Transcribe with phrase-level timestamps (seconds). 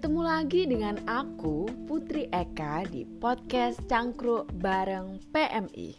[0.00, 5.92] Ketemu lagi dengan aku, Putri Eka, di podcast Cangkruk bareng PMI.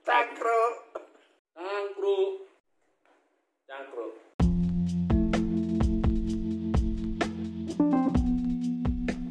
[0.00, 0.76] Cangkruk.
[1.52, 2.32] Cangkruk.
[3.68, 4.14] Cangkruk.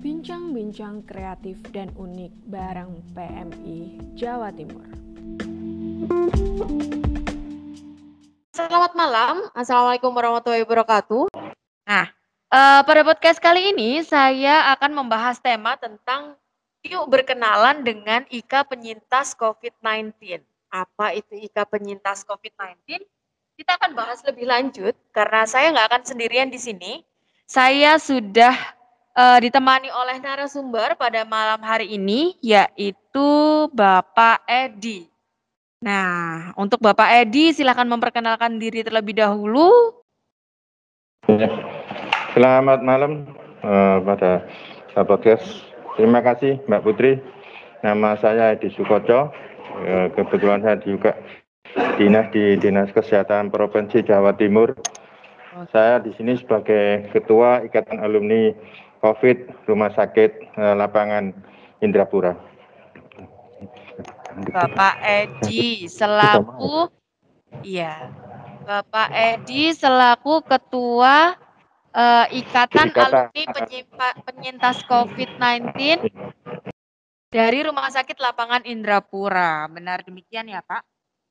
[0.05, 4.85] Bincang-bincang kreatif dan unik bareng PMI Jawa Timur.
[8.67, 11.31] Selamat malam, Assalamualaikum warahmatullahi wabarakatuh.
[11.87, 12.11] Nah,
[12.51, 16.35] uh, pada podcast kali ini saya akan membahas tema tentang
[16.83, 20.43] yuk berkenalan dengan IKA penyintas COVID-19.
[20.67, 23.07] Apa itu IKA penyintas COVID-19?
[23.55, 27.07] Kita akan bahas lebih lanjut karena saya nggak akan sendirian di sini.
[27.47, 28.51] Saya sudah
[29.15, 33.31] uh, ditemani oleh narasumber pada malam hari ini yaitu
[33.71, 35.07] Bapak Edi.
[35.77, 39.93] Nah, untuk Bapak Edi silahkan memperkenalkan diri terlebih dahulu.
[41.29, 41.53] Ya.
[42.33, 43.29] Selamat malam
[43.61, 44.41] uh, pada
[45.05, 45.45] podcast.
[45.93, 47.21] Terima kasih Mbak Putri.
[47.85, 49.29] Nama saya Edi Sukoco.
[49.77, 51.13] Uh, kebetulan saya juga
[52.01, 54.73] dinas di Dinas Kesehatan Provinsi Jawa Timur.
[55.69, 58.49] Saya di sini sebagai Ketua Ikatan Alumni
[59.05, 61.37] COVID Rumah Sakit uh, Lapangan
[61.85, 62.56] Indrapura.
[64.37, 66.93] Bapak Edi selaku
[67.65, 68.13] iya
[68.61, 71.33] Bapak Edi selaku ketua
[71.95, 75.73] uh, Ikatan Alumni Penyimpa, Penyintas COVID-19
[77.31, 79.65] dari Rumah Sakit Lapangan Indrapura.
[79.71, 80.83] Benar demikian ya Pak?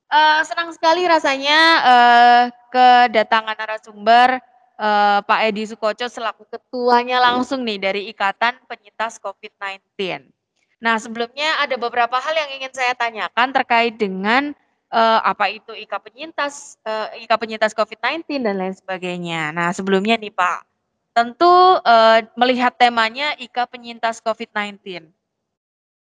[0.06, 4.38] Uh, senang sekali rasanya uh, kedatangan narasumber
[4.78, 10.30] uh, Pak Edi Sukoco selaku ketuanya langsung nih dari Ikatan Penyintas COVID-19.
[10.76, 14.52] Nah, sebelumnya ada beberapa hal yang ingin saya tanyakan terkait dengan
[14.92, 19.56] uh, apa itu IKA penyintas, uh, IKA penyintas COVID-19 dan lain sebagainya.
[19.56, 20.68] Nah, sebelumnya nih Pak,
[21.16, 25.08] tentu uh, melihat temanya IKA penyintas COVID-19.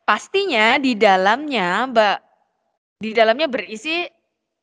[0.04, 2.16] Pastinya di dalamnya, Mbak,
[3.04, 4.04] di dalamnya berisi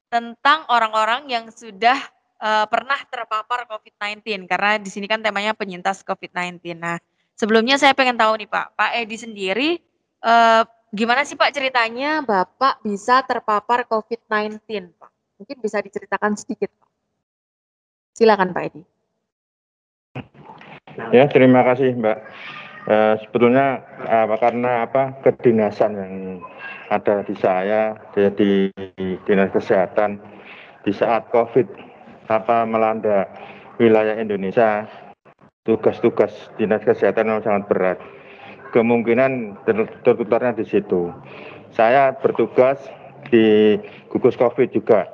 [0.10, 1.98] tentang orang-orang yang sudah
[2.42, 6.74] uh, pernah terpapar COVID-19 karena di sini kan temanya penyintas COVID-19.
[6.78, 6.98] Nah,
[7.38, 9.70] sebelumnya saya pengen tahu nih Pak, Pak Edi sendiri
[10.22, 10.62] Uh,
[10.94, 15.12] gimana sih Pak ceritanya Bapak bisa terpapar COVID-19 Pak?
[15.42, 16.90] Mungkin bisa diceritakan sedikit Pak.
[18.14, 18.82] Silakan Pak Edi.
[21.10, 22.18] Ya terima kasih Mbak.
[22.82, 26.14] Uh, sebetulnya uh, karena apa kedinasan yang
[26.90, 28.30] ada di saya di,
[28.74, 30.18] di dinas kesehatan
[30.82, 31.66] di saat COVID
[32.30, 33.30] apa melanda
[33.78, 34.90] wilayah Indonesia
[35.62, 37.98] tugas-tugas dinas kesehatan yang sangat berat
[38.72, 39.62] kemungkinan
[40.04, 41.12] tertularnya di situ.
[41.72, 42.80] Saya bertugas
[43.32, 43.78] di
[44.12, 45.08] gugus COVID juga,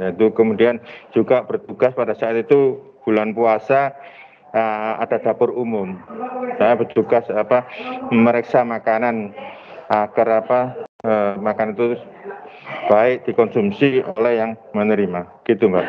[0.00, 0.82] yaitu kemudian
[1.14, 3.94] juga bertugas pada saat itu bulan puasa
[4.54, 5.98] uh, ada dapur umum.
[6.58, 7.68] Saya bertugas apa
[8.10, 9.34] memeriksa makanan
[9.90, 10.60] agar apa
[11.04, 12.00] uh, makanan itu
[12.88, 15.44] baik dikonsumsi oleh yang menerima.
[15.44, 15.86] Gitu, Mbak.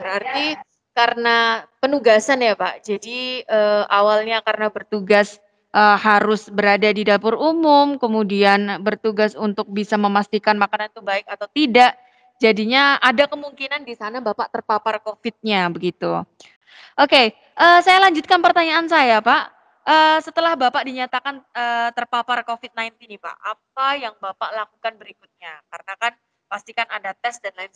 [0.00, 2.86] Berarti karena penugasan ya Pak.
[2.86, 5.42] Jadi uh, awalnya karena bertugas
[5.74, 11.50] uh, harus berada di dapur umum, kemudian bertugas untuk bisa memastikan makanan itu baik atau
[11.50, 11.98] tidak.
[12.38, 16.22] Jadinya ada kemungkinan di sana Bapak terpapar COVID-nya begitu.
[16.94, 19.50] Oke, uh, saya lanjutkan pertanyaan saya Pak.
[19.84, 25.60] Uh, setelah Bapak dinyatakan uh, terpapar COVID-19 nih Pak, apa yang Bapak lakukan berikutnya?
[25.68, 26.12] Karena kan
[26.48, 27.72] pastikan ada tes dan lain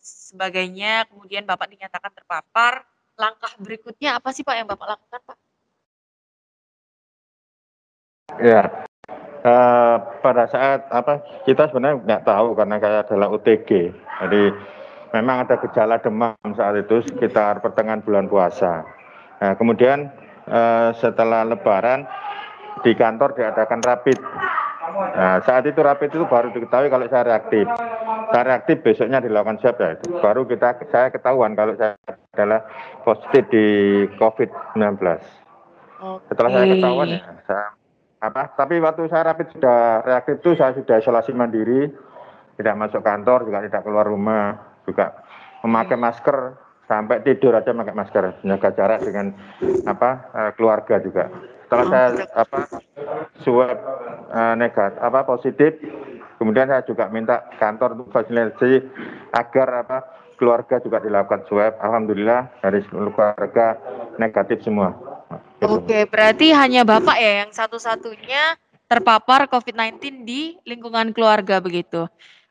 [0.00, 2.86] sebagainya, kemudian Bapak dinyatakan terpapar,
[3.18, 5.38] langkah berikutnya apa sih Pak yang Bapak lakukan Pak?
[8.40, 8.88] Ya,
[9.44, 14.42] uh, pada saat apa kita sebenarnya nggak tahu karena kayak adalah OTG, jadi
[15.12, 18.86] memang ada gejala demam saat itu sekitar pertengahan bulan puasa.
[19.44, 20.08] Nah, kemudian
[20.48, 22.08] uh, setelah Lebaran
[22.80, 24.18] di kantor diadakan rapid
[24.92, 27.64] Nah, saat itu rapid itu baru diketahui kalau saya reaktif.
[28.32, 29.96] Saya reaktif besoknya dilakukan swab ya.
[30.20, 31.96] Baru kita saya ketahuan kalau saya
[32.32, 32.64] adalah
[33.04, 33.66] positif di
[34.16, 35.00] COVID-19.
[36.28, 37.66] Setelah saya ketahuan ya, saya,
[38.22, 38.42] apa?
[38.58, 41.90] Tapi waktu saya rapid sudah reaktif itu saya sudah isolasi mandiri,
[42.58, 45.22] tidak masuk kantor, juga tidak keluar rumah, juga
[45.62, 46.38] memakai masker
[46.90, 49.32] sampai tidur aja pakai masker, menjaga jarak dengan
[49.86, 51.30] apa eh, keluarga juga.
[51.72, 52.58] Setelah saya apa
[53.40, 53.78] swab
[54.28, 55.72] uh, negatif apa positif,
[56.36, 58.84] kemudian saya juga minta kantor untuk fasilitasi
[59.32, 60.04] agar apa
[60.36, 61.80] keluarga juga dilakukan swab.
[61.80, 63.80] Alhamdulillah dari seluruh keluarga
[64.20, 64.92] negatif semua.
[65.64, 72.04] Oke, berarti hanya Bapak ya yang satu-satunya terpapar COVID-19 di lingkungan keluarga begitu.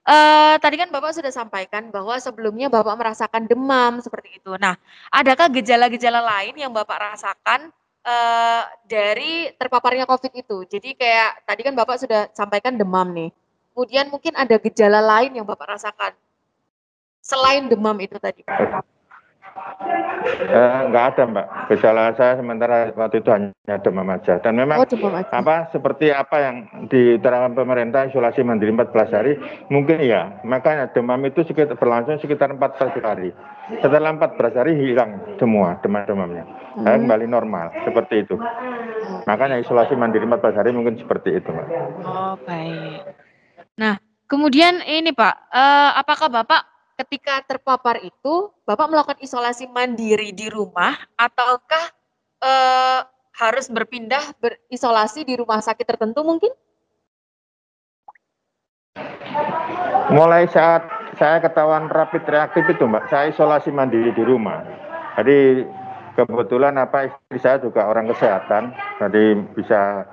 [0.09, 4.57] uh, tadi kan Bapak sudah sampaikan bahwa sebelumnya Bapak merasakan demam seperti itu.
[4.57, 4.73] Nah,
[5.13, 7.69] adakah gejala-gejala lain yang Bapak rasakan
[8.05, 10.57] uh, dari terpaparnya COVID itu?
[10.67, 13.29] Jadi kayak tadi kan Bapak sudah sampaikan demam nih.
[13.71, 16.13] Kemudian mungkin ada gejala lain yang Bapak rasakan
[17.21, 18.41] selain demam itu tadi.
[18.43, 19.00] Pak.
[20.41, 21.47] Eh, enggak ada mbak.
[21.73, 24.37] Gejala saya sementara waktu itu hanya demam aja.
[24.41, 25.33] Dan memang oh, demam aja.
[25.33, 26.55] apa seperti apa yang
[26.91, 29.33] diterangkan pemerintah isolasi mandiri 14 hari
[29.73, 33.29] mungkin ya makanya demam itu sekitar berlangsung sekitar 14 hari.
[33.81, 36.45] Setelah 14 hari hilang semua demam-demamnya.
[36.71, 36.87] Hmm.
[36.87, 38.39] kembali normal seperti itu.
[39.27, 41.67] Makanya isolasi mandiri 14 hari mungkin seperti itu mbak.
[42.05, 43.01] Oh baik.
[43.75, 43.97] Nah
[44.29, 45.51] kemudian ini pak.
[45.51, 46.71] Uh, apakah bapak
[47.01, 51.85] ketika terpapar itu Bapak melakukan isolasi mandiri di rumah ataukah
[52.41, 52.99] eh,
[53.41, 56.53] harus berpindah berisolasi di rumah sakit tertentu mungkin?
[60.11, 64.61] Mulai saat saya ketahuan rapid reaktif itu Mbak, saya isolasi mandiri di rumah.
[65.15, 65.63] Jadi
[66.19, 70.03] kebetulan apa istri saya juga orang kesehatan, jadi bisa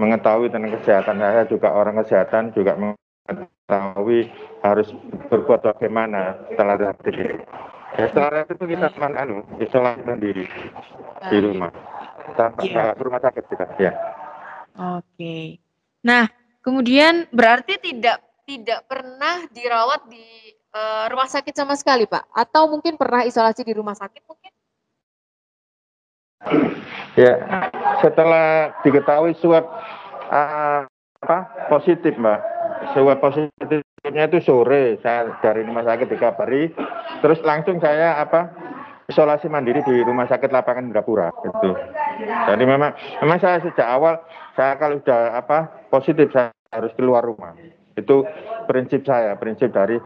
[0.00, 4.32] mengetahui tentang kesehatan saya juga orang kesehatan juga mengetahui
[4.64, 4.88] harus
[5.34, 7.14] berbuat bagaimana setelah reaktif
[7.94, 10.50] Ya, setelah reaktif itu kita teman anu, isolasi mandiri
[11.30, 11.70] di rumah.
[12.34, 12.90] Tanpa ya.
[12.90, 13.92] ke rumah sakit kita, ya.
[14.98, 15.62] Oke.
[16.02, 16.26] Nah,
[16.58, 18.18] kemudian berarti tidak
[18.50, 20.26] tidak pernah dirawat di
[20.74, 22.34] uh, rumah sakit sama sekali, Pak?
[22.34, 24.52] Atau mungkin pernah isolasi di rumah sakit mungkin?
[27.14, 27.38] Ya,
[28.02, 29.70] setelah diketahui swab
[30.34, 30.82] uh,
[31.22, 31.38] apa
[31.70, 32.40] positif, Mbak
[32.92, 33.22] swab
[34.04, 36.68] positifnya itu sore saya dari rumah sakit dikabari.
[37.24, 38.52] Terus langsung saya apa
[39.08, 41.72] isolasi mandiri di rumah sakit lapangan Indrapura itu
[42.48, 44.20] jadi memang memang saya sejak awal
[44.56, 47.56] saya kalau sudah apa positif saya harus keluar rumah.
[47.96, 48.28] Itu
[48.68, 49.96] prinsip saya prinsip dari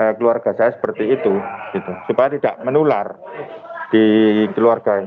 [0.00, 1.36] uh, keluarga saya seperti itu
[1.76, 1.92] gitu.
[2.08, 3.20] Supaya tidak menular
[3.92, 5.04] di keluarga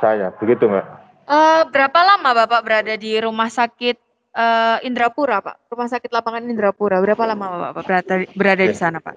[0.00, 0.86] saya begitu mbak.
[1.28, 5.68] Uh, berapa lama bapak berada di rumah sakit uh, Indrapura, Pak.
[5.72, 7.00] Rumah sakit lapangan Indrapura.
[7.00, 9.14] Berapa lama Bapak berada, berada di sana, Pak?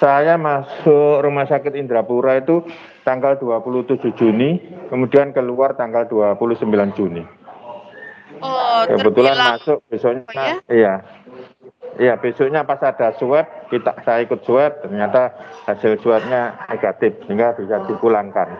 [0.00, 2.66] Saya masuk rumah sakit Indrapura itu
[3.06, 4.58] tanggal 27 Juni,
[4.90, 6.66] kemudian keluar tanggal 29
[6.98, 7.22] Juni.
[8.42, 9.52] Oh, kebetulan terbilang.
[9.56, 10.56] masuk besoknya, oh, ya?
[10.68, 10.94] iya.
[11.94, 15.30] Iya, besoknya pas ada swab, kita saya ikut swab, ternyata
[15.70, 18.50] hasil swabnya negatif, sehingga bisa dipulangkan.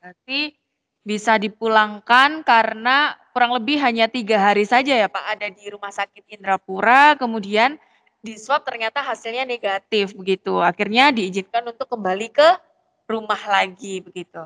[0.00, 0.56] Berarti
[1.00, 6.28] bisa dipulangkan karena kurang lebih hanya tiga hari saja ya Pak ada di rumah sakit
[6.28, 7.80] Indrapura, kemudian
[8.20, 10.60] di swab ternyata hasilnya negatif begitu.
[10.60, 12.48] Akhirnya diizinkan untuk kembali ke
[13.08, 14.44] rumah lagi begitu.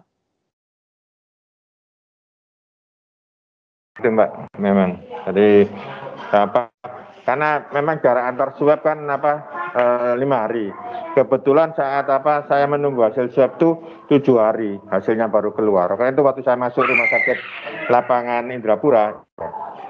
[3.94, 4.98] Itu Mbak, memang.
[5.30, 5.70] Jadi
[6.34, 6.70] apa?
[7.24, 9.32] Karena memang jarak antar swab kan apa
[9.72, 10.68] eh, lima hari.
[11.16, 13.80] Kebetulan saat apa saya menunggu hasil swab itu
[14.12, 15.88] tujuh hari hasilnya baru keluar.
[15.96, 17.38] Karena itu waktu saya masuk rumah sakit
[17.88, 19.24] lapangan Indrapura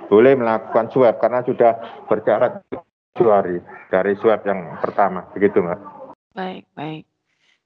[0.07, 1.73] boleh melakukan swab karena sudah
[2.07, 3.59] berjarak tujuh hari
[3.91, 5.27] dari swab yang pertama.
[5.35, 5.81] Begitu mbak.
[6.35, 7.05] Baik baik.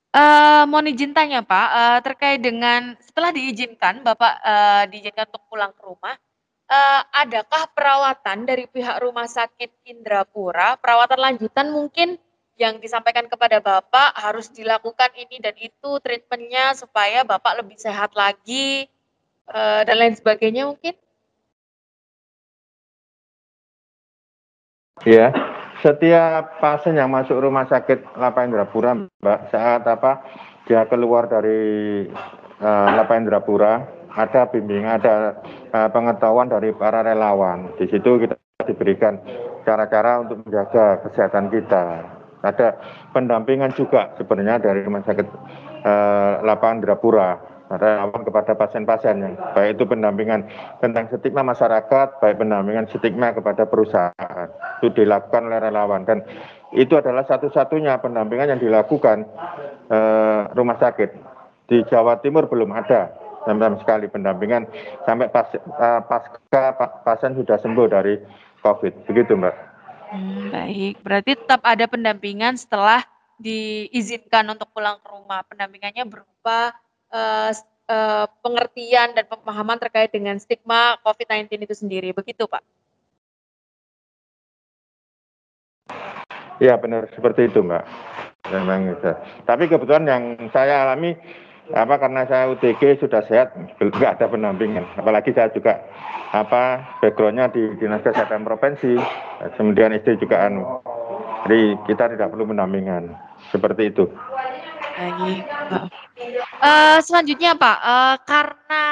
[0.08, 5.68] Uh, mohon izin tanya Pak, uh, terkait dengan setelah diizinkan Bapak uh, diizinkan untuk pulang
[5.76, 6.16] ke rumah,
[6.68, 12.20] uh, adakah perawatan dari pihak rumah sakit Indrapura, perawatan lanjutan mungkin
[12.58, 18.90] yang disampaikan kepada Bapak harus dilakukan ini dan itu treatmentnya supaya Bapak lebih sehat lagi
[19.50, 20.94] uh, dan lain sebagainya mungkin?
[25.06, 25.30] Ya,
[25.78, 30.26] setiap pasien yang masuk rumah sakit Lapangan Indrapura, Mbak, saat apa
[30.66, 32.02] dia keluar dari
[32.58, 35.38] uh, Lapangan Indrapura, ada bimbingan, ada
[35.72, 37.72] uh, pengetahuan dari para relawan.
[37.76, 38.36] Di situ kita
[38.68, 39.20] diberikan
[39.68, 42.04] cara-cara untuk menjaga kesehatan kita.
[42.40, 42.78] Ada
[43.12, 45.26] pendampingan juga sebenarnya dari rumah sakit
[45.82, 47.30] eh, lapangan Drapura.
[47.68, 50.48] Relawan kepada pasien-pasien baik itu pendampingan
[50.80, 54.48] tentang stigma masyarakat, baik pendampingan stigma kepada perusahaan.
[54.80, 56.08] Itu dilakukan oleh relawan.
[56.08, 56.24] Dan
[56.72, 59.28] itu adalah satu-satunya pendampingan yang dilakukan
[59.92, 61.10] eh, rumah sakit.
[61.68, 63.12] Di Jawa Timur belum ada
[63.48, 64.68] sama sekali pendampingan
[65.08, 66.76] sampai pas, uh, pasca
[67.08, 68.20] pasien sudah sembuh dari
[68.60, 69.56] COVID begitu mbak.
[70.08, 73.04] Hmm, baik, berarti tetap ada pendampingan setelah
[73.40, 75.44] diizinkan untuk pulang ke rumah.
[75.46, 76.72] Pendampingannya berupa
[77.12, 77.52] uh,
[77.88, 82.64] uh, pengertian dan pemahaman terkait dengan stigma COVID-19 itu sendiri, begitu Pak?
[86.58, 87.84] Ya benar seperti itu Mbak.
[88.50, 89.12] Memang itu.
[89.46, 91.14] Tapi kebetulan yang saya alami
[91.74, 94.84] apa karena saya UTG sudah sehat nggak ada pendampingan.
[94.96, 95.84] Apalagi saya juga
[96.32, 98.96] apa backgroundnya di dinas kesehatan provinsi
[99.56, 100.80] kemudian istri juga anu.
[101.44, 103.12] Jadi kita tidak perlu pendampingan.
[103.52, 104.04] Seperti itu.
[106.58, 107.78] Uh, selanjutnya pak.
[107.80, 108.84] Uh, karena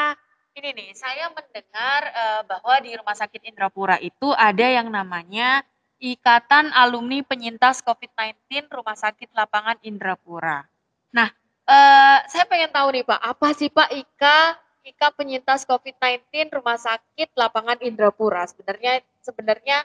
[0.56, 5.66] ini nih saya mendengar uh, bahwa di rumah sakit Indrapura itu ada yang namanya
[5.97, 10.68] Ikatan Alumni Penyintas COVID-19 Rumah Sakit Lapangan Indrapura.
[11.16, 11.33] Nah,
[11.66, 14.54] Uh, saya pengen tahu nih Pak, apa sih Pak IKA
[14.87, 18.46] IKA penyintas COVID-19 Rumah Sakit Lapangan Indrapura?
[18.46, 19.82] Sebenarnya sebenarnya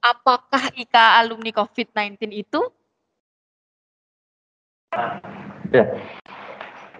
[0.00, 2.60] apakah IKA alumni COVID-19 itu?
[5.68, 5.84] Ya,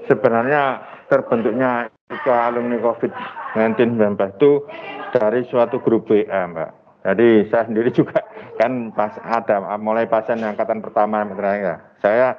[0.05, 3.97] sebenarnya terbentuknya IKA alumni COVID-19
[4.37, 4.69] itu
[5.17, 6.88] dari suatu grup WA Mbak.
[7.09, 8.21] Jadi saya sendiri juga
[8.61, 11.25] kan pas ada mulai pasien angkatan pertama
[11.57, 11.81] ya.
[12.05, 12.37] Saya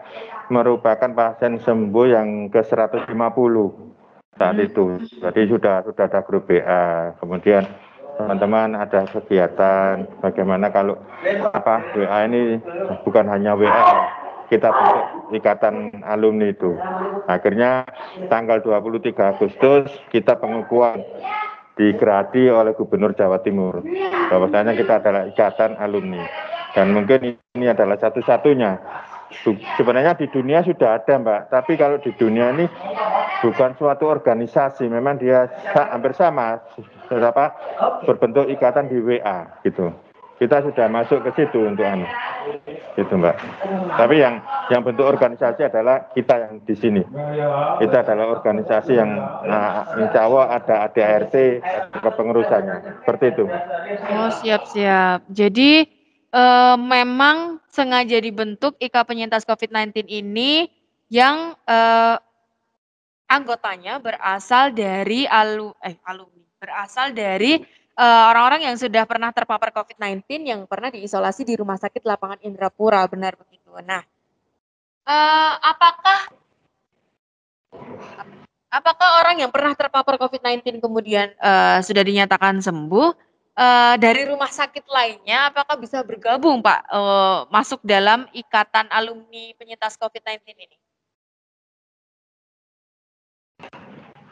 [0.53, 3.09] merupakan pasien sembuh yang ke 150
[4.37, 4.67] saat hmm.
[4.69, 4.85] itu.
[5.25, 7.17] Jadi sudah sudah ada grup BA.
[7.17, 7.65] Kemudian
[8.21, 11.01] teman-teman ada kegiatan bagaimana kalau
[11.49, 12.61] apa WA ini
[13.01, 14.05] bukan hanya WA
[14.53, 16.77] kita bentuk ikatan alumni itu.
[17.25, 17.85] Akhirnya
[18.29, 21.01] tanggal 23 Agustus kita pengukuhan
[21.79, 23.79] digerati oleh Gubernur Jawa Timur.
[24.27, 26.27] Bahwasanya kita adalah ikatan alumni.
[26.75, 28.75] Dan mungkin ini adalah satu-satunya.
[29.79, 32.65] Sebenarnya di dunia sudah ada Mbak, tapi kalau di dunia ini
[33.45, 36.59] bukan suatu organisasi, memang dia hampir sama,
[37.13, 37.45] apa,
[38.03, 39.93] berbentuk ikatan di WA gitu
[40.39, 42.07] kita sudah masuk ke situ untuk anu.
[42.95, 43.35] Itu mbak.
[43.99, 44.39] Tapi yang
[44.71, 47.03] yang bentuk organisasi adalah kita yang di sini.
[47.83, 49.11] Kita adalah organisasi yang
[49.45, 51.35] nah, insya Allah ada ADART
[51.99, 53.45] kepengurusannya seperti itu
[54.09, 55.25] oh siap siap.
[55.29, 55.85] Jadi
[56.33, 60.69] eh, memang sengaja dibentuk IKA penyintas COVID-19 ini
[61.09, 62.17] yang eh,
[63.29, 67.61] anggotanya berasal dari alu eh alumni berasal dari
[67.99, 73.03] Eh, orang-orang yang sudah pernah terpapar COVID-19 yang pernah diisolasi di Rumah Sakit Lapangan Indrapura,
[73.11, 73.75] benar begitu.
[73.83, 73.99] Nah,
[75.03, 76.31] uh, apakah
[78.71, 83.07] apakah orang yang pernah terpapar COVID-19 kemudian uh, sudah dinyatakan sembuh
[83.59, 89.99] uh, dari rumah sakit lainnya, apakah bisa bergabung, Pak, uh, masuk dalam ikatan alumni penyintas
[89.99, 90.79] COVID-19 ini?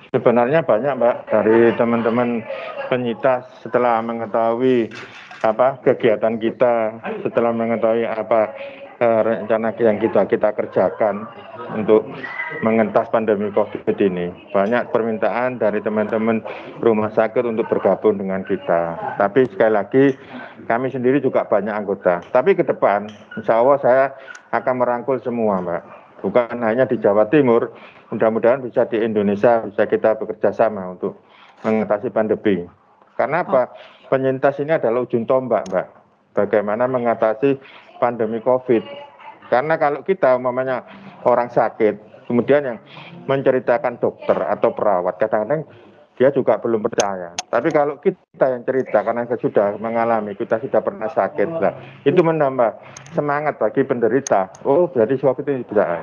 [0.08, 2.40] Sebenarnya banyak Mbak dari teman-teman
[2.88, 4.88] penyintas setelah mengetahui
[5.44, 8.56] apa kegiatan kita, setelah mengetahui apa
[9.04, 11.28] uh, rencana yang kita kita kerjakan
[11.76, 12.08] untuk
[12.64, 14.32] mengentas pandemi COVID ini.
[14.56, 16.40] Banyak permintaan dari teman-teman
[16.80, 18.96] rumah sakit untuk bergabung dengan kita.
[19.20, 20.04] Tapi sekali lagi
[20.66, 22.24] kami sendiri juga banyak anggota.
[22.32, 24.06] Tapi ke depan, insya Allah saya
[24.56, 27.74] akan merangkul semua Mbak bukan hanya di Jawa Timur,
[28.14, 31.20] mudah-mudahan bisa di Indonesia bisa kita bekerja sama untuk
[31.66, 32.66] mengatasi pandemi.
[33.18, 33.74] Karena apa?
[34.08, 35.88] Penyintas ini adalah ujung tombak, Mbak.
[36.38, 37.58] Bagaimana mengatasi
[37.98, 38.86] pandemi COVID.
[39.50, 40.86] Karena kalau kita umpamanya
[41.26, 42.78] orang sakit, kemudian yang
[43.26, 45.66] menceritakan dokter atau perawat, kadang-kadang
[46.18, 47.38] dia juga belum percaya.
[47.38, 52.18] Tapi kalau kita yang cerita karena kita sudah mengalami, kita sudah pernah sakit, lah, itu
[52.26, 52.74] menambah
[53.14, 54.50] semangat bagi penderita.
[54.66, 56.02] Oh, berarti suatu itu bisa.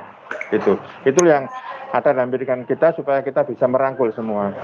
[0.55, 1.51] Itu, itu yang
[1.91, 4.55] ada dalam pikiran kita supaya kita bisa merangkul semua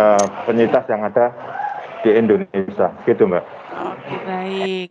[0.00, 1.30] uh, penyintas yang ada
[2.00, 3.44] di Indonesia, gitu Mbak.
[3.76, 4.88] Oke, baik.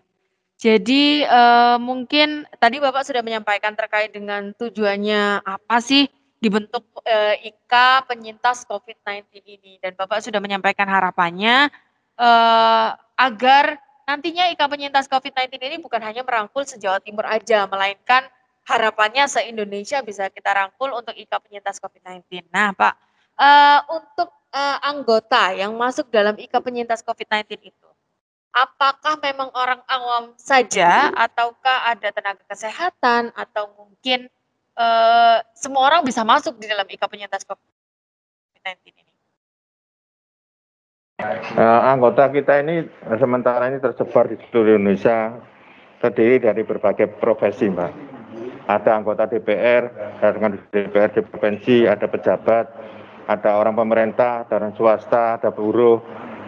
[0.56, 6.08] Jadi uh, mungkin tadi Bapak sudah menyampaikan terkait dengan tujuannya apa sih
[6.46, 11.74] dibentuk uh, IKA penyintas COVID-19 ini dan Bapak sudah menyampaikan harapannya
[12.22, 18.30] uh, agar nantinya IKA penyintas COVID-19 ini bukan hanya merangkul se-Jawa Timur aja, melainkan
[18.70, 22.46] harapannya se-Indonesia bisa kita rangkul untuk IKA penyintas COVID-19.
[22.54, 22.94] Nah, Pak,
[23.42, 27.90] uh, untuk uh, anggota yang masuk dalam IKA penyintas COVID-19 itu,
[28.54, 34.30] apakah memang orang awam saja ataukah ada tenaga kesehatan atau mungkin
[34.76, 39.14] uh, semua orang bisa masuk di dalam IKA penyintas COVID-19 ini?
[41.56, 42.86] Uh, anggota kita ini
[43.18, 45.32] sementara ini tersebar di seluruh Indonesia,
[46.04, 47.92] terdiri dari berbagai profesi, Mbak.
[48.66, 49.84] Ada anggota DPR,
[50.20, 52.66] ada dengan DPR di provinsi, ada pejabat,
[53.30, 56.02] ada orang pemerintah, ada orang swasta, ada buruh,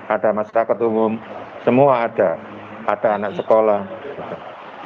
[0.10, 1.22] ada masyarakat umum,
[1.62, 2.38] semua ada.
[2.88, 3.84] Ada anak sekolah.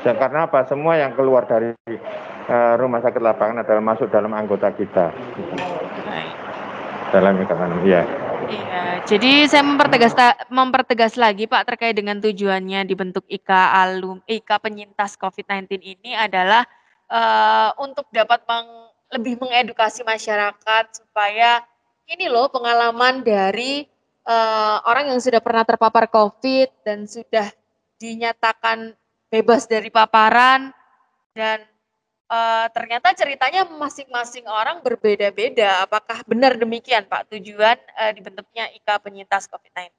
[0.01, 0.65] Karena apa?
[0.65, 1.77] Semua yang keluar dari
[2.51, 5.15] uh, rumah sakit lapangan adalah masuk dalam anggota kita.
[7.11, 8.03] Dalam ikatan, ya.
[8.51, 10.11] Iya, jadi saya mempertegas
[10.51, 16.67] mempertegas lagi Pak terkait dengan tujuannya dibentuk IKA alum IKA penyintas COVID-19 ini adalah
[17.07, 21.63] uh, untuk dapat meng, lebih mengedukasi masyarakat supaya
[22.11, 23.87] ini loh pengalaman dari
[24.27, 27.47] uh, orang yang sudah pernah terpapar COVID dan sudah
[28.03, 28.95] dinyatakan
[29.31, 30.75] bebas dari paparan
[31.31, 31.70] dan
[32.31, 35.83] uh, ternyata ceritanya masing-masing orang berbeda-beda.
[35.83, 39.91] Apakah benar demikian Pak tujuan uh, dibentuknya IKA penyintas COVID-19?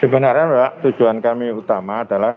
[0.00, 2.36] Sebenarnya Mbak, tujuan kami utama adalah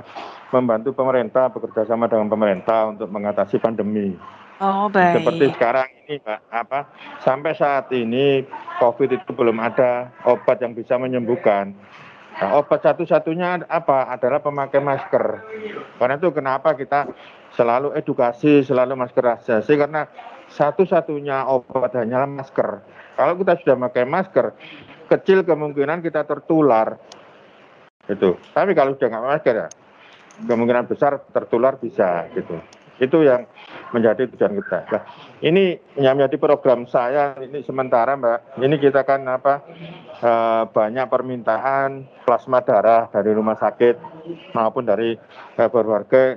[0.52, 4.16] membantu pemerintah bekerja sama dengan pemerintah untuk mengatasi pandemi.
[4.58, 5.22] Oh, baik.
[5.22, 6.80] Seperti sekarang ini, Mbak, apa
[7.22, 8.48] sampai saat ini
[8.80, 11.76] COVID itu belum ada obat yang bisa menyembuhkan.
[12.38, 15.26] Nah, obat satu-satunya apa adalah pemakai masker.
[15.98, 17.10] Karena itu kenapa kita
[17.58, 20.06] selalu edukasi, selalu masker rasiasi karena
[20.54, 22.86] satu-satunya obat hanyalah masker.
[23.18, 24.54] Kalau kita sudah memakai masker,
[25.10, 27.02] kecil kemungkinan kita tertular.
[28.06, 28.38] Itu.
[28.54, 29.68] Tapi kalau sudah nggak masker ya,
[30.46, 32.62] kemungkinan besar tertular bisa gitu.
[32.98, 33.46] Itu yang
[33.94, 34.80] menjadi tujuan kita.
[34.90, 35.04] Nah,
[35.46, 38.60] ini yang menjadi program saya ini sementara Mbak.
[38.60, 39.64] Ini kita kan apa
[40.22, 43.96] eh, banyak permintaan plasma darah dari rumah sakit
[44.58, 45.16] maupun dari
[45.56, 46.36] eh, berwarga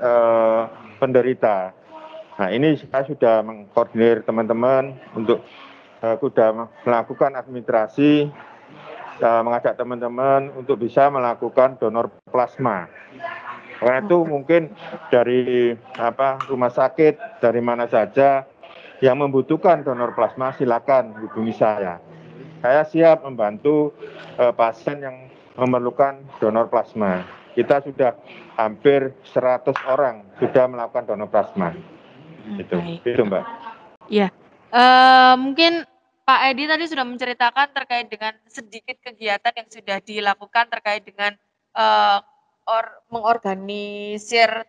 [0.00, 0.62] eh,
[0.98, 1.76] penderita.
[2.38, 5.44] Nah, ini saya sudah mengkoordinir teman-teman untuk
[6.02, 8.30] eh, sudah melakukan administrasi
[9.22, 12.86] uh, mengajak teman-teman untuk bisa melakukan donor plasma.
[13.78, 14.62] Karena itu mungkin
[15.08, 18.42] dari apa rumah sakit dari mana saja
[18.98, 22.02] yang membutuhkan donor plasma silakan hubungi saya.
[22.58, 23.94] Saya siap membantu
[24.34, 25.16] uh, pasien yang
[25.54, 27.22] memerlukan donor plasma.
[27.54, 28.18] Kita sudah
[28.58, 31.74] hampir 100 orang sudah melakukan donor plasma.
[31.74, 33.06] Hmm, itu, baik.
[33.06, 33.44] itu Mbak.
[34.10, 34.28] Iya.
[34.68, 35.86] Uh, mungkin
[36.28, 41.32] Pak Edi tadi sudah menceritakan terkait dengan sedikit kegiatan yang sudah dilakukan terkait dengan
[41.72, 42.20] uh,
[42.68, 44.68] or, mengorganisir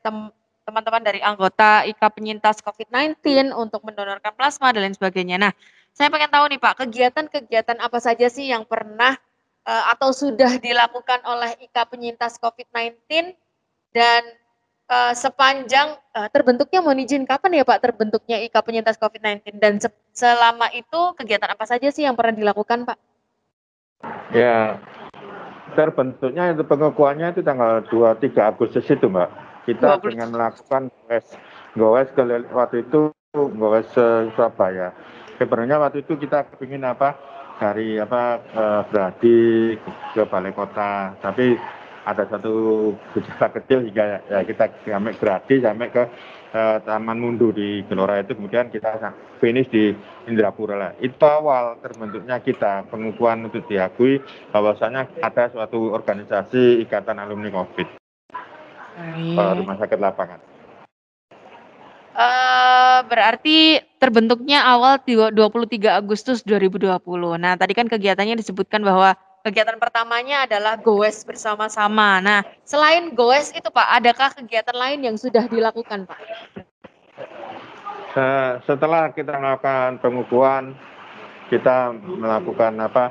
[0.64, 5.36] teman-teman dari anggota IKA penyintas COVID-19 untuk mendonorkan plasma dan lain sebagainya.
[5.36, 5.52] Nah,
[5.92, 9.20] saya pengen tahu nih Pak, kegiatan-kegiatan apa saja sih yang pernah
[9.68, 13.36] uh, atau sudah dilakukan oleh IKA penyintas COVID-19
[13.92, 14.22] dan
[14.90, 19.90] uh, sepanjang uh, terbentuknya mohon izin kapan ya Pak terbentuknya IKA penyintas COVID-19 dan se
[20.14, 22.98] selama itu kegiatan apa saja sih yang pernah dilakukan Pak?
[24.32, 24.80] Ya,
[25.74, 29.30] terbentuknya itu pengukuhannya itu tanggal 23 Agustus itu Mbak.
[29.70, 30.14] Kita 20.
[30.16, 31.28] dengan melakukan gowes,
[31.78, 32.22] gowes ke
[32.54, 33.02] waktu itu
[33.34, 33.90] gowes
[34.34, 34.96] Surabaya.
[35.38, 37.16] Sebenarnya waktu itu kita kepingin apa
[37.60, 39.40] dari apa eh, beradi
[40.16, 41.54] ke balai kota, tapi
[42.08, 42.54] ada satu
[43.14, 46.04] gejala kecil hingga ya kita sampai beradi sampai ke
[46.54, 48.98] uh, Taman Mundu di Gelora itu kemudian kita
[49.38, 49.94] finish di
[50.26, 50.92] Indrapura lah.
[51.02, 54.22] Itu awal terbentuknya kita pengukuhan untuk diakui
[54.54, 57.88] bahwasanya ada suatu organisasi Ikatan Alumni COVID
[59.00, 60.40] uh, rumah sakit lapangan.
[62.20, 65.32] Uh, berarti terbentuknya awal 23
[65.88, 67.00] Agustus 2020.
[67.40, 69.16] Nah, tadi kan kegiatannya disebutkan bahwa
[69.50, 72.22] kegiatan pertamanya adalah goes bersama-sama.
[72.22, 76.20] Nah, selain goes itu Pak, adakah kegiatan lain yang sudah dilakukan Pak?
[78.70, 80.78] Setelah kita melakukan pengukuhan,
[81.50, 83.06] kita melakukan apa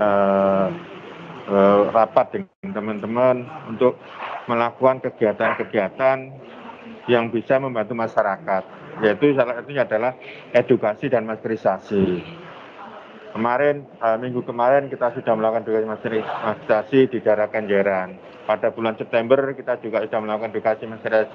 [0.00, 0.66] uh,
[1.52, 3.36] uh, rapat dengan teman-teman
[3.68, 4.00] untuk
[4.48, 6.18] melakukan kegiatan-kegiatan
[7.10, 8.62] yang bisa membantu masyarakat,
[9.02, 10.12] yaitu salah satunya adalah
[10.54, 12.22] edukasi dan maskerisasi.
[13.32, 18.20] Kemarin, uh, minggu kemarin kita sudah melakukan demonstrasi di daerah Kenjeran.
[18.44, 21.32] Pada bulan September kita juga sudah melakukan edukasi masyarakat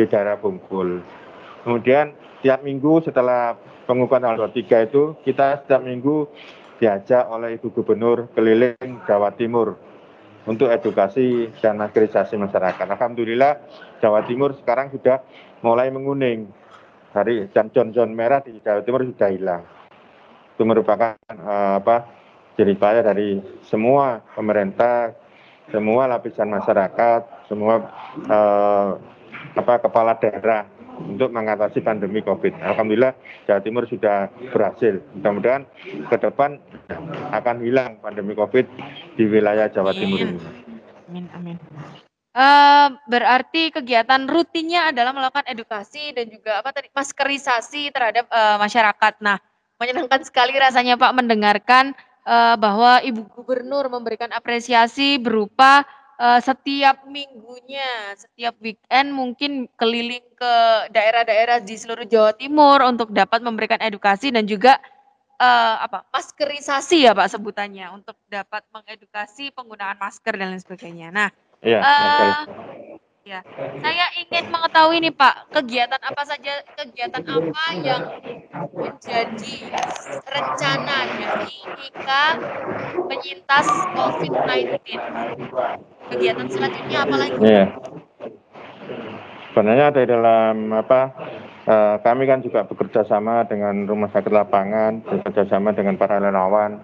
[0.00, 1.04] di daerah Bungkul.
[1.60, 3.52] Kemudian tiap minggu setelah
[3.84, 6.24] pengukuhan tanggal 23 itu, kita setiap minggu
[6.80, 9.76] diajak oleh Ibu Gubernur keliling Jawa Timur
[10.48, 12.88] untuk edukasi dan maskerisasi masyarakat.
[12.96, 13.60] Alhamdulillah
[14.00, 15.20] Jawa Timur sekarang sudah
[15.60, 16.48] mulai menguning.
[17.12, 19.75] Dari dan jon-jon merah di Jawa Timur sudah hilang
[20.56, 22.08] itu merupakan uh, apa
[22.56, 25.12] jeripaya dari semua pemerintah,
[25.68, 27.84] semua lapisan masyarakat, semua
[28.24, 28.96] uh,
[29.52, 30.64] apa kepala daerah
[30.96, 32.56] untuk mengatasi pandemi COVID.
[32.64, 33.12] Alhamdulillah
[33.44, 35.04] Jawa Timur sudah berhasil.
[35.20, 35.68] Mudah-mudahan
[36.08, 36.56] ke depan
[37.36, 38.64] akan hilang pandemi COVID
[39.20, 40.40] di wilayah Jawa Timur ini.
[41.12, 41.56] Amin, amin.
[42.36, 49.24] Uh, berarti kegiatan rutinnya adalah melakukan edukasi dan juga apa tadi maskerisasi terhadap uh, masyarakat.
[49.24, 49.40] Nah,
[49.76, 51.92] Menyenangkan sekali rasanya Pak mendengarkan
[52.24, 55.84] uh, bahwa Ibu Gubernur memberikan apresiasi berupa
[56.16, 60.54] uh, setiap minggunya, setiap weekend mungkin keliling ke
[60.92, 64.80] daerah-daerah di seluruh Jawa Timur untuk dapat memberikan edukasi dan juga
[65.36, 71.08] uh, apa maskerisasi ya Pak sebutannya untuk dapat mengedukasi penggunaan masker dan lain sebagainya.
[71.12, 71.28] Nah,
[71.60, 72.65] iya, uh,
[73.26, 73.42] Ya,
[73.82, 78.02] saya ingin mengetahui nih Pak, kegiatan apa saja, kegiatan apa yang
[78.70, 79.54] menjadi
[80.30, 81.58] rencana dari
[81.90, 82.26] IKA
[83.10, 83.66] penyintas
[83.98, 84.78] COVID-19?
[86.14, 87.36] Kegiatan selanjutnya apa lagi?
[87.42, 87.64] Iya.
[89.50, 91.00] Sebenarnya ada dalam apa?
[91.66, 96.78] Uh, kami kan juga bekerja sama dengan rumah sakit lapangan, bekerja sama dengan para relawan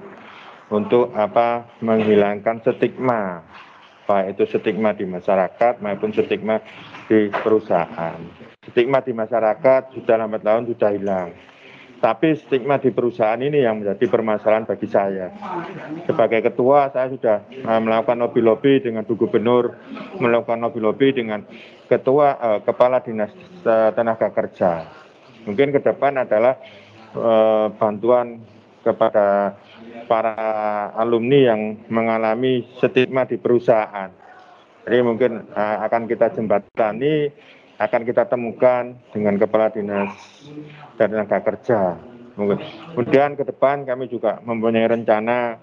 [0.74, 3.46] untuk apa menghilangkan stigma
[4.07, 6.59] baik itu stigma di masyarakat maupun stigma
[7.07, 8.19] di perusahaan.
[8.71, 11.35] Stigma di masyarakat sudah lambat laun sudah hilang.
[12.03, 15.31] Tapi stigma di perusahaan ini yang menjadi permasalahan bagi saya.
[16.03, 19.79] Sebagai ketua, saya sudah uh, melakukan lobby-lobby dengan Gubernur,
[20.19, 21.47] melakukan lobby-lobby dengan
[21.87, 23.31] ketua uh, kepala dinas
[23.62, 24.91] uh, tenaga kerja.
[25.47, 26.59] Mungkin ke depan adalah
[27.15, 28.43] uh, bantuan
[28.83, 29.57] kepada
[30.11, 30.35] para
[30.99, 34.11] alumni yang mengalami stigma di perusahaan.
[34.83, 37.31] Jadi mungkin uh, akan kita jembatani,
[37.79, 40.11] akan kita temukan dengan kepala dinas
[40.99, 41.97] dan tenaga kerja.
[42.35, 42.59] Mungkin.
[42.97, 45.61] Kemudian ke depan kami juga mempunyai rencana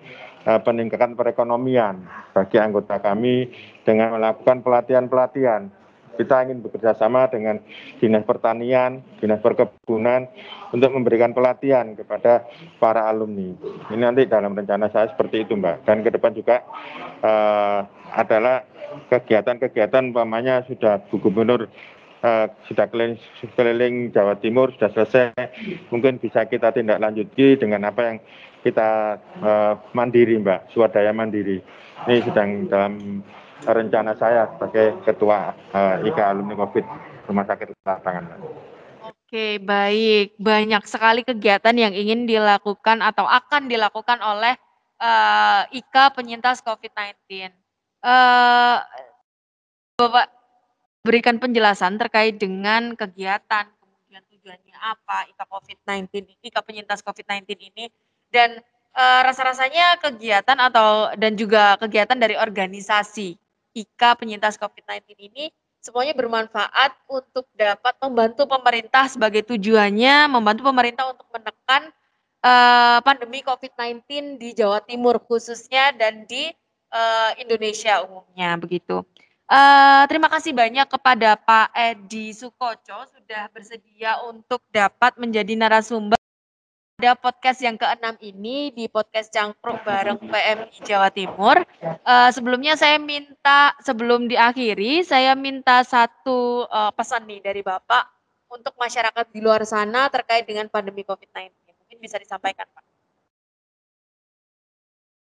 [0.47, 1.99] uh, peningkatan perekonomian
[2.31, 3.51] bagi anggota kami
[3.83, 5.78] dengan melakukan pelatihan-pelatihan
[6.19, 7.63] kita ingin bekerja sama dengan
[8.03, 10.27] Dinas Pertanian, Dinas Perkebunan
[10.75, 12.43] untuk memberikan pelatihan kepada
[12.75, 13.55] para alumni.
[13.87, 15.87] Ini nanti dalam rencana saya seperti itu, Mbak.
[15.87, 16.67] Dan ke depan juga
[17.23, 18.67] uh, adalah
[19.07, 21.71] kegiatan-kegiatan umpamanya sudah Bu Gubernur
[22.23, 23.15] uh, sudah keliling,
[23.55, 25.31] keliling Jawa Timur sudah selesai,
[25.93, 28.17] mungkin bisa kita tindak lanjuti dengan apa yang
[28.59, 31.63] kita uh, mandiri, Mbak, swadaya mandiri.
[32.07, 33.23] Ini sedang dalam
[33.67, 36.85] rencana saya sebagai ketua uh, IKA alumni COVID
[37.27, 38.23] Rumah Sakit Lapangan.
[39.09, 40.39] Oke, baik.
[40.41, 44.57] Banyak sekali kegiatan yang ingin dilakukan atau akan dilakukan oleh
[44.97, 47.53] uh, IKA penyintas COVID-19.
[48.01, 48.81] Uh,
[49.99, 50.31] Bapak
[51.03, 56.07] berikan penjelasan terkait dengan kegiatan, kemudian tujuannya apa IKA COVID-19,
[56.39, 57.91] IKA penyintas COVID-19 ini,
[58.31, 58.63] dan
[58.95, 63.35] uh, rasa-rasanya kegiatan atau dan juga kegiatan dari organisasi
[63.79, 71.27] IKA penyintas COVID-19 ini semuanya bermanfaat untuk dapat membantu pemerintah sebagai tujuannya membantu pemerintah untuk
[71.31, 71.87] menekan
[72.43, 76.51] uh, pandemi COVID-19 di Jawa Timur khususnya dan di
[76.91, 79.03] uh, Indonesia umumnya begitu.
[79.49, 86.21] Uh, terima kasih banyak kepada Pak Edi Sukoco sudah bersedia untuk dapat menjadi narasumber
[86.99, 91.63] pada podcast yang keenam ini di podcast Cangkruk bareng PMI Jawa Timur.
[92.03, 98.03] Uh, sebelumnya saya minta sebelum diakhiri saya minta satu uh, pesan nih dari Bapak
[98.51, 101.71] untuk masyarakat di luar sana terkait dengan pandemi COVID-19.
[101.71, 102.83] Mungkin bisa disampaikan Pak.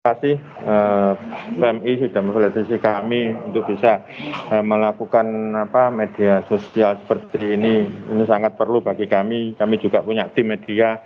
[0.04, 0.36] Terima kasih
[0.68, 1.14] uh,
[1.58, 4.06] PMI sudah memfasilitasi kami untuk bisa
[4.54, 7.90] uh, melakukan apa media sosial seperti ini.
[8.14, 9.58] Ini sangat perlu bagi kami.
[9.58, 11.02] Kami juga punya tim media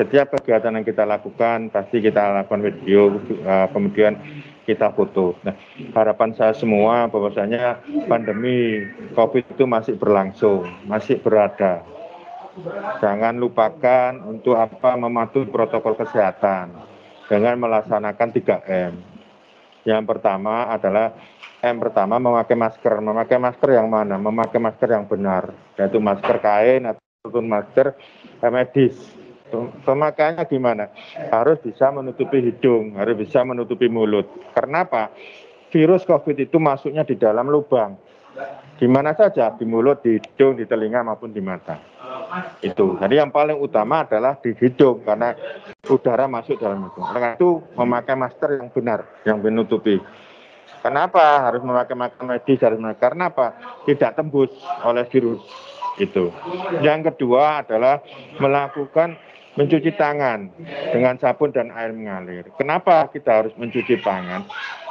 [0.00, 4.16] setiap kegiatan yang kita lakukan pasti kita lakukan video uh, kemudian
[4.64, 5.36] kita foto.
[5.44, 5.52] Nah,
[5.92, 8.80] harapan saya semua bahwasanya pandemi
[9.12, 11.84] Covid itu masih berlangsung, masih berada.
[13.04, 16.72] Jangan lupakan untuk apa mematuhi protokol kesehatan
[17.28, 18.92] dengan melaksanakan 3M.
[19.84, 21.12] Yang pertama adalah
[21.60, 23.04] M pertama memakai masker.
[23.04, 24.16] Memakai masker yang mana?
[24.16, 27.92] Memakai masker yang benar, yaitu masker kain ataupun masker
[28.48, 29.19] medis
[29.84, 30.88] Pemakaiannya gimana?
[31.30, 34.26] Harus bisa menutupi hidung, harus bisa menutupi mulut.
[34.54, 35.10] Karena apa?
[35.70, 37.94] Virus COVID itu masuknya di dalam lubang.
[38.80, 41.76] Di mana saja, di mulut, di hidung, di telinga maupun di mata.
[42.62, 42.96] Itu.
[42.96, 45.34] Jadi yang paling utama adalah di hidung karena
[45.90, 47.06] udara masuk dalam hidung.
[47.10, 49.98] Karena itu memakai masker yang benar, yang menutupi.
[50.80, 52.62] Kenapa harus memakai masker medis?
[52.62, 53.52] Harus memakai, karena apa?
[53.84, 54.48] Tidak tembus
[54.80, 55.42] oleh virus
[56.00, 56.32] itu.
[56.80, 58.00] Yang kedua adalah
[58.40, 59.18] melakukan
[59.58, 60.50] mencuci tangan
[60.94, 62.46] dengan sabun dan air mengalir.
[62.54, 64.46] Kenapa kita harus mencuci tangan?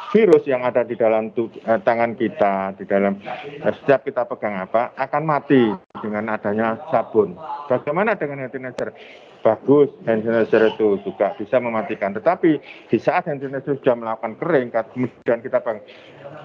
[0.10, 3.22] Virus yang ada di dalam eh, tangan kita, di dalam
[3.62, 5.70] eh, setiap kita pegang apa, akan mati
[6.02, 7.38] dengan adanya sabun.
[7.70, 8.90] Bagaimana dengan hand sanitizer?
[9.40, 12.12] bagus hand sanitizer itu juga bisa mematikan.
[12.12, 12.52] Tetapi
[12.92, 15.60] di saat hand sanitizer sudah melakukan kering, kemudian kita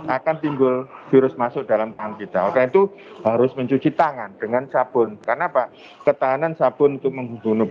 [0.09, 2.51] akan timbul virus masuk dalam tangan kita.
[2.51, 2.91] Oleh itu
[3.25, 5.17] harus mencuci tangan dengan sabun.
[5.21, 5.71] Karena apa?
[6.03, 7.69] Ketahanan sabun untuk membunuh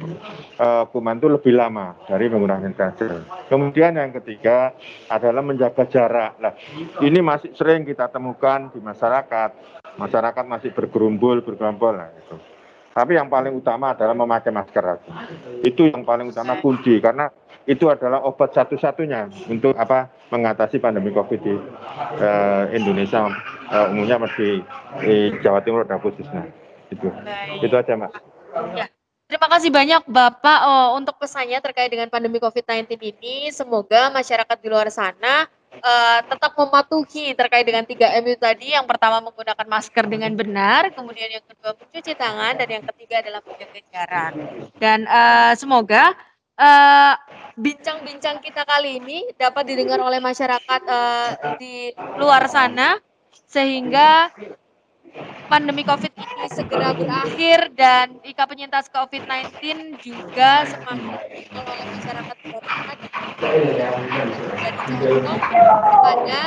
[0.57, 3.25] uh, kuman itu lebih lama dari menggunakan sanitizer.
[3.49, 4.73] Kemudian yang ketiga
[5.09, 6.37] adalah menjaga jarak.
[6.41, 6.53] Nah,
[7.01, 9.49] ini masih sering kita temukan di masyarakat.
[9.93, 11.93] Masyarakat masih bergerumbul, bergerombol.
[11.97, 12.52] Nah, itu.
[12.93, 15.01] Tapi yang paling utama adalah memakai masker.
[15.65, 17.33] Itu yang paling utama kunci karena
[17.65, 21.55] itu adalah obat satu-satunya untuk apa mengatasi pandemi Covid di
[22.19, 23.31] uh, Indonesia
[23.71, 24.61] uh, umumnya masih
[25.01, 26.45] di Jawa Timur dan khususnya.
[26.93, 27.09] Itu.
[27.09, 27.65] Baik.
[27.65, 28.13] Itu aja, Mas.
[28.77, 28.85] Ya.
[29.23, 33.49] Terima kasih banyak Bapak oh, untuk pesannya terkait dengan pandemi COVID-19 ini.
[33.49, 35.49] Semoga masyarakat di luar sana
[35.81, 38.67] uh, tetap mematuhi terkait dengan 3M itu tadi.
[38.75, 43.41] Yang pertama menggunakan masker dengan benar, kemudian yang kedua mencuci tangan, dan yang ketiga adalah
[43.41, 44.31] menjaga jarak.
[44.77, 46.13] Dan uh, semoga
[46.57, 47.13] uh,
[47.57, 52.97] bincang-bincang kita kali ini dapat didengar oleh masyarakat uh, di luar sana
[53.45, 54.33] sehingga
[55.47, 62.53] pandemi COVID ini segera berakhir dan ika penyintas COVID-19 juga semakin oleh masyarakat dan
[65.85, 66.39] kepada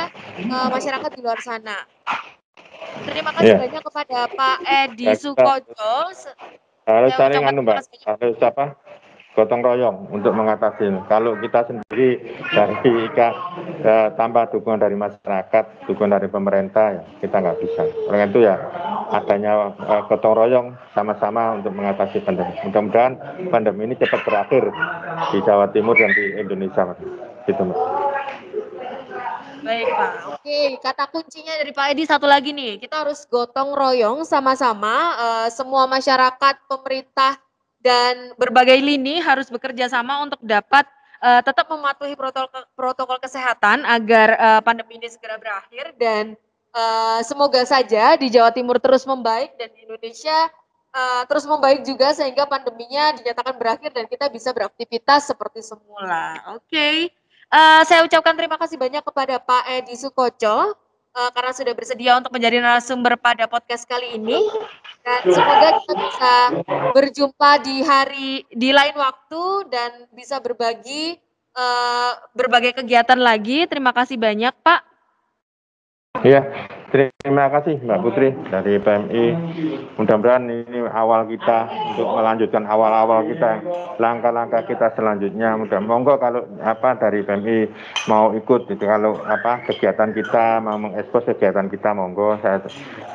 [0.51, 1.87] uh, masyarakat di luar sana.
[3.07, 3.61] Terima kasih yeah.
[3.61, 5.95] banyak kepada Pak Edi Sukojo.
[6.87, 8.79] Harus saling anu Mbak, harus apa?
[9.37, 10.97] Gotong royong untuk mengatasi ini.
[11.05, 12.17] Kalau kita sendiri
[12.49, 12.73] dari
[13.05, 13.29] IKA
[13.85, 17.85] ya, tanpa dukungan dari masyarakat, dukungan dari pemerintah, ya, kita nggak bisa.
[18.09, 18.57] Oleh itu ya
[19.13, 22.57] adanya uh, gotong royong sama-sama untuk mengatasi pandemi.
[22.65, 23.13] Mudah-mudahan
[23.53, 24.73] pandemi ini cepat berakhir
[25.29, 26.97] di Jawa Timur dan di Indonesia.
[27.45, 27.79] Gitu, Mas.
[29.67, 30.11] Baik Pak.
[30.31, 35.47] Oke, kata kuncinya dari Pak Edi satu lagi nih, kita harus gotong royong sama-sama uh,
[35.51, 37.35] semua masyarakat, pemerintah,
[37.87, 40.83] dan berbagai lini harus bekerja sama untuk dapat
[41.23, 46.35] uh, tetap mematuhi protokol protokol kesehatan agar uh, pandemi ini segera berakhir dan
[46.75, 50.51] uh, semoga saja di Jawa Timur terus membaik dan di Indonesia
[50.91, 56.43] uh, terus membaik juga sehingga pandeminya dinyatakan berakhir dan kita bisa beraktivitas seperti semula.
[56.59, 56.67] Oke.
[56.67, 56.97] Okay.
[57.47, 60.75] Uh, saya ucapkan terima kasih banyak kepada Pak Edi Sukoco
[61.17, 64.37] uh, karena sudah bersedia untuk menjadi narasumber pada podcast kali ini.
[65.01, 66.33] Dan semoga kita bisa
[66.93, 71.17] berjumpa di hari di lain waktu dan bisa berbagi
[71.57, 73.65] uh, berbagai kegiatan lagi.
[73.65, 74.81] Terima kasih banyak, Pak.
[76.21, 76.43] Iya,
[76.91, 79.25] terima kasih Mbak Putri dari PMI.
[79.99, 83.59] Mudah-mudahan ini awal kita untuk melanjutkan awal-awal kita,
[83.99, 85.59] langkah-langkah kita selanjutnya.
[85.59, 87.67] Mudah monggo kalau apa dari PMI
[88.07, 92.39] mau ikut itu kalau apa kegiatan kita mau mengekspos kegiatan kita monggo.
[92.39, 92.63] Saya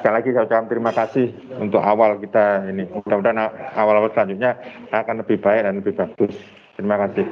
[0.00, 2.84] sekali lagi saya ucapkan terima kasih untuk awal kita ini.
[2.92, 3.40] Mudah-mudahan
[3.72, 4.60] awal-awal selanjutnya
[4.92, 6.36] akan lebih baik dan lebih bagus.
[6.76, 7.24] Terima kasih.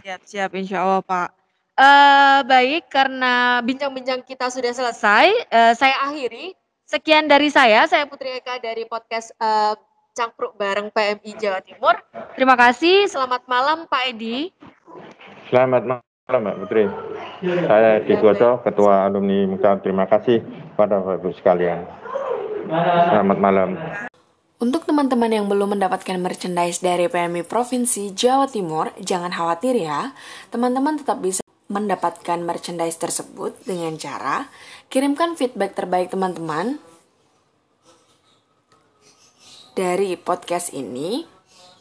[0.00, 1.39] Siap-siap insya Allah Pak.
[1.78, 6.52] Uh, baik, karena bincang-bincang kita sudah selesai, uh, saya akhiri.
[6.90, 9.78] Sekian dari saya, saya Putri Eka dari podcast uh,
[10.10, 11.94] Cangkruk bareng PMI Jawa Timur.
[12.34, 14.50] Terima kasih, selamat malam Pak Edi.
[15.48, 16.84] Selamat malam Mbak Putri.
[17.46, 19.78] Saya Edi Goto, Ketua Alumni Muka.
[19.78, 20.42] Terima kasih
[20.74, 21.86] pada Bapak Ibu sekalian.
[23.10, 23.78] Selamat malam.
[24.60, 30.12] Untuk teman-teman yang belum mendapatkan merchandise dari PMI Provinsi Jawa Timur, jangan khawatir ya.
[30.52, 34.50] Teman-teman tetap bisa mendapatkan merchandise tersebut dengan cara
[34.90, 36.82] kirimkan feedback terbaik teman-teman
[39.78, 41.22] dari podcast ini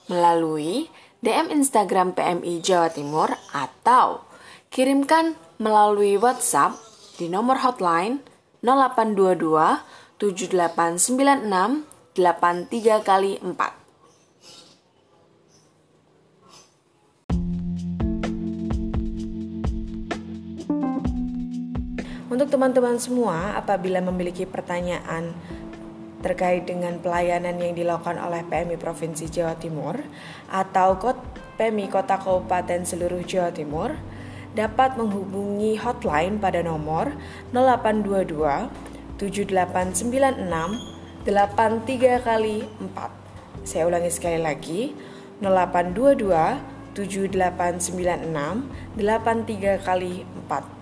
[0.05, 0.87] melalui
[1.25, 4.23] DM Instagram PMI Jawa Timur atau
[4.69, 6.77] kirimkan melalui WhatsApp
[7.17, 8.21] di nomor hotline
[8.61, 9.81] 0822
[10.21, 13.78] 7896 83 kali 4.
[22.29, 25.33] Untuk teman-teman semua, apabila memiliki pertanyaan
[26.21, 29.97] terkait dengan pelayanan yang dilakukan oleh PMI Provinsi Jawa Timur
[30.45, 30.93] atau
[31.57, 33.97] PMI Kota Kabupaten seluruh Jawa Timur,
[34.53, 37.17] dapat menghubungi hotline pada nomor
[37.49, 38.37] 0822
[39.17, 41.33] 7896 83
[42.21, 43.65] kali 4.
[43.65, 44.93] Saya ulangi sekali lagi,
[45.41, 50.78] 0822 7896 83 kali 4.